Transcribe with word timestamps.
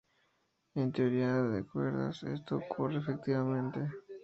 En 0.73 0.91
teoría 0.91 1.31
de 1.43 1.63
cuerdas, 1.63 2.23
esto 2.23 2.55
ocurre 2.57 2.97
efectivamente. 2.97 3.81